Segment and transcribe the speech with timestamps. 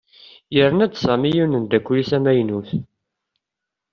[0.55, 2.69] Yerna-d Sami yiwen n umeddakel amaynut.